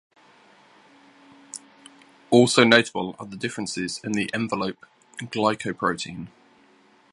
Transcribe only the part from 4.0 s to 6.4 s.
in the envelope glycoprotein.